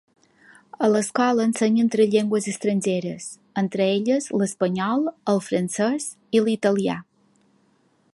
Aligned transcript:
A 0.85 0.87
l'escola 0.91 1.43
ensenyen 1.49 1.91
tres 1.95 2.09
llengües 2.15 2.47
estrangeres, 2.53 3.27
entre 3.63 3.87
elles 3.99 4.31
l'espanyol, 4.43 5.05
el 5.35 5.43
francès 5.51 6.09
i 6.39 6.43
l'italià. 6.49 6.97